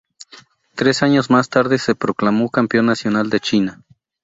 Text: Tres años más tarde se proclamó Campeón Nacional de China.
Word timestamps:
Tres 0.73 1.03
años 1.03 1.29
más 1.29 1.49
tarde 1.49 1.77
se 1.77 1.93
proclamó 1.93 2.49
Campeón 2.49 2.87
Nacional 2.87 3.29
de 3.29 3.39
China. 3.39 3.83